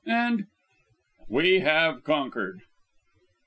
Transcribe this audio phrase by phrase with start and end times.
[0.07, 0.47] "And"
[1.29, 2.61] "We have conquered!"